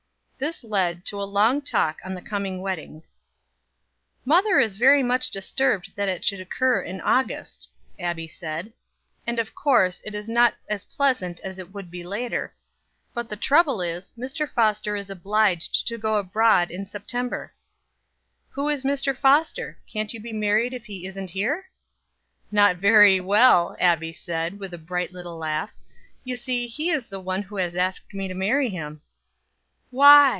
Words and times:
This 0.39 0.63
led 0.63 1.05
to 1.05 1.21
a 1.21 1.23
long 1.31 1.61
talk 1.61 1.99
on 2.03 2.15
the 2.15 2.19
coming 2.21 2.61
wedding. 2.63 3.03
"Mother 4.25 4.57
is 4.59 4.77
very 4.77 5.03
much 5.03 5.29
disturbed 5.29 5.91
that 5.95 6.09
it 6.09 6.25
should 6.25 6.39
occur 6.39 6.81
in 6.81 6.99
August," 6.99 7.69
Abbie 7.99 8.27
said; 8.27 8.73
"and 9.27 9.37
of 9.37 9.53
course 9.53 10.01
it 10.03 10.15
is 10.15 10.27
not 10.27 10.55
pleasant 10.95 11.39
as 11.41 11.59
it 11.59 11.71
would 11.71 11.91
be 11.91 12.03
later; 12.03 12.55
but 13.13 13.29
the 13.29 13.35
trouble 13.35 13.83
is, 13.83 14.15
Mr. 14.17 14.49
Foster 14.49 14.95
is 14.95 15.11
obliged 15.11 15.87
to 15.87 15.99
go 15.99 16.15
abroad 16.15 16.71
in 16.71 16.87
September." 16.87 17.53
"Who 18.49 18.67
is 18.67 18.83
Mr. 18.83 19.15
Foster? 19.15 19.77
Can't 19.85 20.11
you 20.11 20.19
be 20.19 20.33
married 20.33 20.73
if 20.73 20.85
he 20.85 21.05
isn't 21.05 21.29
here?" 21.29 21.67
"Not 22.51 22.77
very 22.77 23.19
well," 23.21 23.75
Abbie 23.79 24.11
said, 24.13 24.57
with 24.59 24.73
a 24.73 24.79
bright 24.79 25.13
little 25.13 25.37
laugh. 25.37 25.71
"You 26.23 26.35
see 26.35 26.65
he 26.65 26.89
is 26.89 27.09
the 27.09 27.19
one 27.19 27.43
who 27.43 27.57
has 27.57 27.75
asked 27.77 28.11
me 28.15 28.27
to 28.27 28.33
marry 28.33 28.69
him." 28.69 29.03
"Why! 29.91 30.21